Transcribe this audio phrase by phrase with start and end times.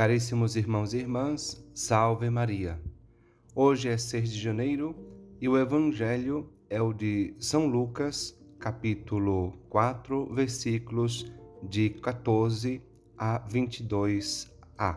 [0.00, 2.80] Caríssimos irmãos e irmãs, salve Maria.
[3.54, 4.96] Hoje é 6 de janeiro
[5.38, 11.30] e o Evangelho é o de São Lucas, capítulo 4, versículos
[11.62, 12.82] de 14
[13.18, 14.96] a 22a.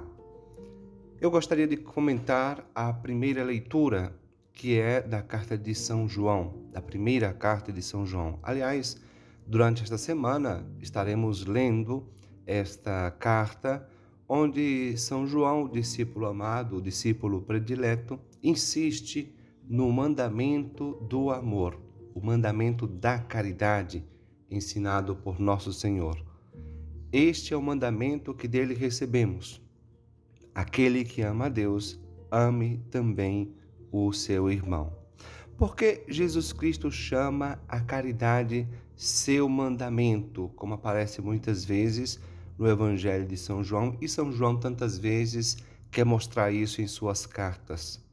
[1.20, 4.15] Eu gostaria de comentar a primeira leitura,
[4.54, 8.40] que é da carta de São João, da primeira carta de São João.
[8.42, 8.96] Aliás,
[9.46, 12.08] durante esta semana estaremos lendo
[12.47, 13.85] esta carta
[14.28, 19.34] onde São João, o discípulo amado, o discípulo predileto, insiste
[19.67, 21.79] no mandamento do amor,
[22.13, 24.05] o mandamento da caridade
[24.49, 26.23] ensinado por nosso Senhor.
[27.12, 29.62] Este é o mandamento que dele recebemos.
[30.53, 31.99] Aquele que ama a Deus,
[32.31, 33.53] ame também
[33.91, 34.95] o seu irmão.
[35.57, 42.20] Porque Jesus Cristo chama a caridade seu mandamento, como aparece muitas vezes
[42.57, 45.57] no Evangelho de São João, e São João tantas vezes
[45.91, 48.04] quer mostrar isso em suas cartas.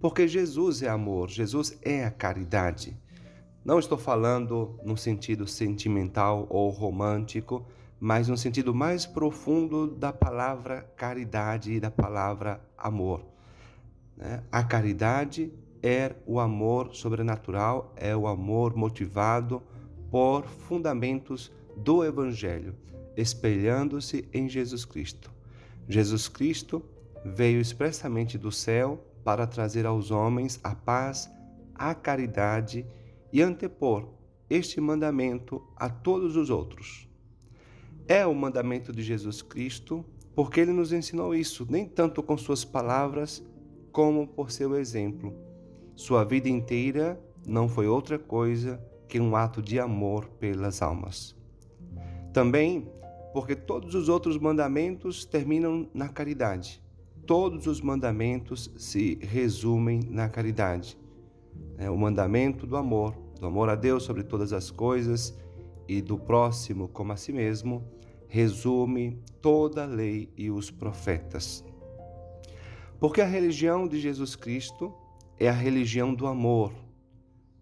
[0.00, 2.96] Porque Jesus é amor, Jesus é a caridade.
[3.64, 7.66] Não estou falando no sentido sentimental ou romântico,
[7.98, 13.24] mas no sentido mais profundo da palavra caridade e da palavra amor.
[14.16, 14.42] Né?
[14.52, 19.62] A caridade é o amor sobrenatural, é o amor motivado
[20.10, 22.74] por fundamentos do Evangelho
[23.16, 25.32] espelhando-se em Jesus Cristo.
[25.88, 26.82] Jesus Cristo
[27.24, 31.30] veio expressamente do céu para trazer aos homens a paz,
[31.74, 32.86] a caridade
[33.32, 34.08] e antepor
[34.48, 37.08] este mandamento a todos os outros.
[38.06, 42.64] É o mandamento de Jesus Cristo porque ele nos ensinou isso, nem tanto com suas
[42.64, 43.42] palavras,
[43.90, 45.34] como por seu exemplo.
[45.94, 51.34] Sua vida inteira não foi outra coisa que um ato de amor pelas almas.
[52.32, 52.86] Também
[53.36, 56.82] porque todos os outros mandamentos terminam na caridade.
[57.26, 60.96] Todos os mandamentos se resumem na caridade.
[61.76, 65.38] É o mandamento do amor, do amor a Deus sobre todas as coisas
[65.86, 67.84] e do próximo como a si mesmo,
[68.26, 71.62] resume toda a lei e os profetas.
[72.98, 74.94] Porque a religião de Jesus Cristo
[75.38, 76.72] é a religião do amor,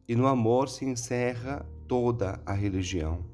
[0.06, 3.33] e no amor se encerra toda a religião.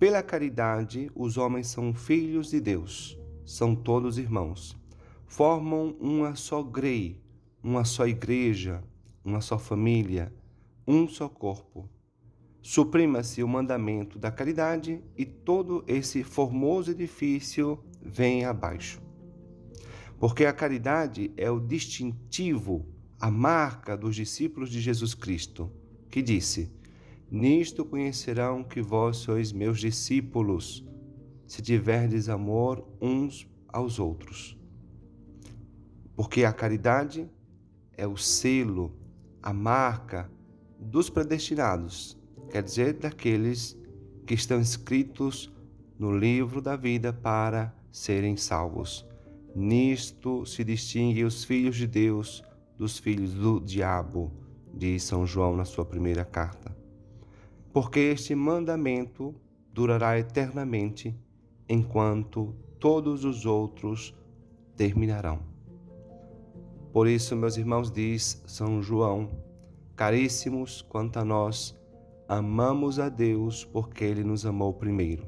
[0.00, 4.74] Pela caridade, os homens são filhos de Deus, são todos irmãos.
[5.26, 7.20] Formam uma só grei,
[7.62, 8.82] uma só igreja,
[9.22, 10.32] uma só família,
[10.88, 11.86] um só corpo.
[12.62, 19.02] Suprima-se o mandamento da caridade e todo esse formoso edifício vem abaixo.
[20.18, 22.88] Porque a caridade é o distintivo,
[23.20, 25.70] a marca dos discípulos de Jesus Cristo,
[26.08, 26.72] que disse:
[27.30, 30.84] Nisto conhecerão que vós sois meus discípulos,
[31.46, 34.58] se tiverdes amor uns aos outros.
[36.16, 37.30] Porque a caridade
[37.96, 38.96] é o selo,
[39.40, 40.28] a marca
[40.76, 42.18] dos predestinados,
[42.50, 43.78] quer dizer, daqueles
[44.26, 45.52] que estão escritos
[45.96, 49.06] no livro da vida para serem salvos.
[49.54, 52.42] Nisto se distinguem os filhos de Deus
[52.76, 54.32] dos filhos do diabo,
[54.74, 56.69] diz São João na sua primeira carta
[57.72, 59.34] porque este mandamento
[59.72, 61.16] durará eternamente
[61.68, 64.14] enquanto todos os outros
[64.76, 65.40] terminarão.
[66.92, 69.30] Por isso, meus irmãos, diz São João,
[69.94, 71.78] caríssimos quanto a nós,
[72.26, 75.24] amamos a Deus porque Ele nos amou primeiro.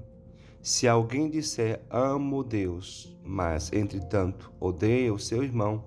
[0.60, 5.84] Se alguém disser amo Deus, mas entretanto odeia o seu irmão,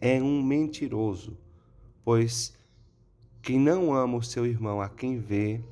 [0.00, 1.36] é um mentiroso,
[2.02, 2.54] pois
[3.42, 5.62] quem não ama o seu irmão a quem vê,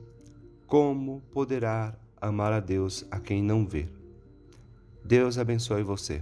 [0.68, 3.88] como poderá amar a Deus a quem não vê?
[5.02, 6.20] Deus abençoe você.